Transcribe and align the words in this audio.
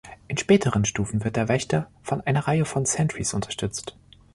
In 0.27 0.35
späteren 0.35 0.83
Stufen 0.83 1.23
wird 1.23 1.35
der 1.35 1.47
Wächter 1.47 1.87
von 2.01 2.21
einer 2.21 2.47
Reihe 2.47 2.65
von 2.65 2.85
„Sentries“ 2.85 3.35
unterstützt. 3.35 3.95